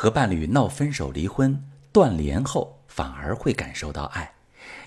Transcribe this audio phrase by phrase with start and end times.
[0.00, 1.62] 和伴侣闹分手、离婚、
[1.92, 4.32] 断联后，反而会感受到爱。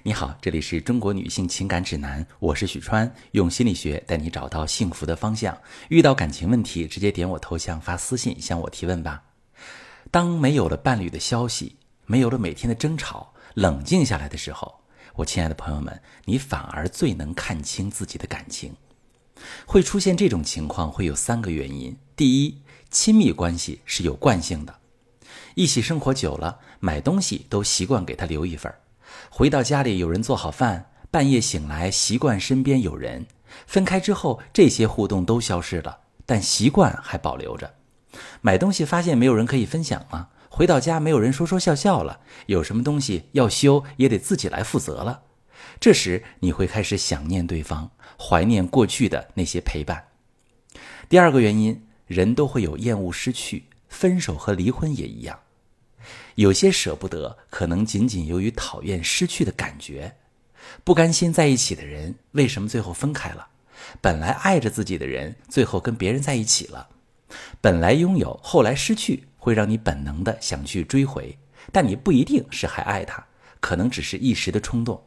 [0.02, 5.56] 你好，这里是中国女性情感指南，我是许川，用心理学带你找到幸福的方向。
[5.90, 9.22] 遇到感情问题，直接点我头像发私信向我提问吧。
[10.10, 11.76] 当没有了伴侣的消息，
[12.08, 14.80] 没有了每天的争吵，冷静下来的时候，
[15.14, 18.74] 我亲爱的朋友们，你反而最能看清自己的感情。
[19.68, 21.96] 会出现这种情况，会有三个原因。
[22.16, 24.80] 第一，亲密关系是有惯性的，
[25.56, 28.74] 一起生活久了，买东西都习惯给他留一份。
[29.30, 33.26] 回到家里有人做好饭，半夜醒来习惯身边有人。
[33.68, 37.76] 分开之后，这些互动都消失了，但习惯还保留着。
[38.42, 45.22] 买东西发现没有人可以分享了，回到家没有人说说笑笑了，有什么东西要修也得自己来负责了。
[45.80, 50.04] 这时你会开始想念对方，怀念过去的那些陪伴。
[51.08, 55.40] 第二个原因，人都会有厌恶失去，分手和离婚也一样。
[56.36, 60.16] 有些舍不得，可能仅仅由于讨厌失去的感觉，
[60.84, 63.48] 不甘心在一起的人，为什么最后分开了？
[64.02, 66.90] 本来爱着自己的人，最后跟别人在一起了。
[67.60, 71.38] 本来拥有，后来失去，会让你本能的想去追回，
[71.72, 73.26] 但你不一定是还爱他，
[73.60, 75.04] 可能只是一时的冲动。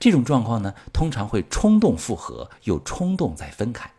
[0.00, 3.90] 这种状况呢，通常会冲动复合，又冲动再分开。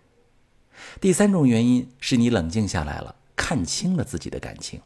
[0.99, 4.81] 第三种原因是你冷静下来了，看清了自己的感情。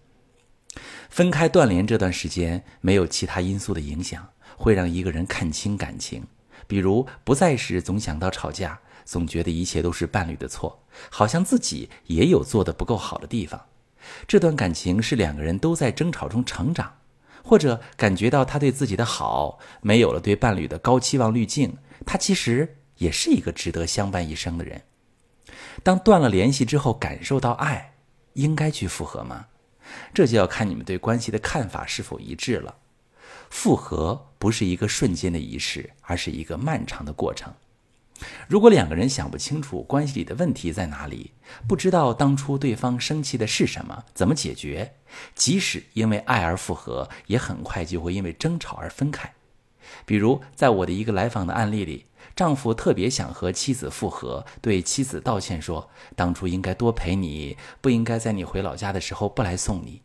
[1.09, 6.23] 分开断联这段时间，没有其他因素的影响，会让一个人看清感情。
[6.67, 13.65] 比如不再是总想到吵架，总觉得一切都是伴侣的错，好像自己也有做的不够好的地方。
[14.27, 16.93] 这段感情是两个人都在争吵中成长，
[17.43, 24.81] 或者感觉到他对自己的好，没有了对伴侣的高期望滤镜，他其实也是一个值得相伴一生的人。
[25.83, 27.95] 当断了联系之后，感受到爱，
[28.33, 29.47] 应该去复合吗？
[30.13, 32.75] 这就要看你们对关系的看法是否一致了。
[33.49, 37.53] 复合不是一个瞬间的仪式，而是一个漫长的过程。
[38.47, 41.31] 如果两个人想不清楚关系里的问题在哪里，
[41.67, 44.93] 不知道当初对方生气的是什么，怎么解决，
[45.33, 49.33] 即使因为爱而复合，也很快就会因为争吵而分开。
[50.05, 52.05] 比如在我的一个来访的案例里。
[52.33, 60.01] 丈夫特别想和妻子复合，对妻子道歉说：“当初应该多陪你，不应该在你回老家的时候不来送你。”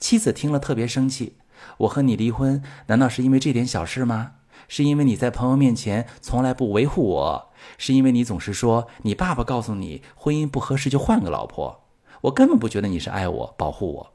[0.00, 1.36] 妻子听了特别生气
[1.78, 4.32] ：“我和你离婚，难道是因为这点小事吗？
[4.66, 7.50] 是因为你在朋友面前从来不维护我？
[7.76, 11.84] 是因为你总是说你爸爸告诉你婚姻不合适就换个老婆？
[12.22, 14.12] 我根本不觉得你是爱我、保护我。”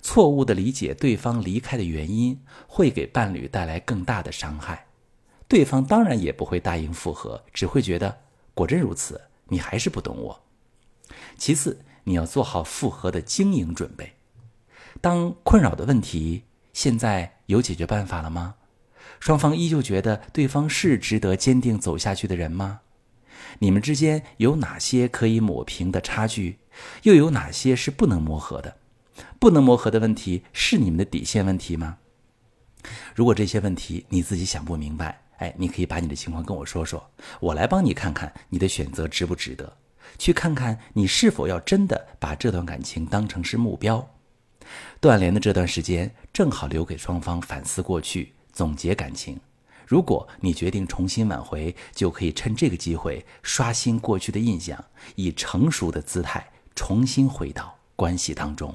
[0.00, 4.86] 错误的理解对方离开的原因，会给伴侣带来更大的伤害。
[5.48, 8.18] 对方当然也不会答应复合，只会觉得
[8.54, 10.42] 果真如此，你还是不懂我。
[11.36, 14.14] 其次，你要做好复合的经营准备。
[15.00, 18.56] 当困扰的问题现在有解决办法了吗？
[19.20, 22.80] 双方依旧觉得对方是值得坚定走下去的人吗？
[23.60, 26.58] 你们之间有哪些可以抹平的差距？
[27.04, 28.76] 又有哪些是不能磨合的？
[29.38, 31.98] 不能磨合的问题是你们的底线问题吗？
[33.14, 37.10] 如果这些问题你自己想不明白，哎，你可以把你的情况跟我说说，
[37.40, 39.76] 我来帮你看看你的选择值不值得，
[40.18, 44.08] 去看看你是否要真的把这段感情当成是目标。
[45.00, 49.38] 断联的这段时间正好留给双方反思过去、总结感情。
[49.86, 54.84] 如果你决定重新挽回，就可以趁这个机会刷新过去的印象，
[55.14, 58.74] 以成熟的姿态重新回到关系当中。